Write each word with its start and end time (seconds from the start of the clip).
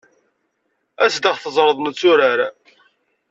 As-d 1.05 1.23
ad 1.25 1.29
aɣ-teẓreḍ 1.31 1.77
netturar. 1.79 2.39